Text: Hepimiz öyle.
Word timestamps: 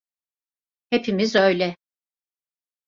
Hepimiz 0.89 1.35
öyle. 1.35 1.75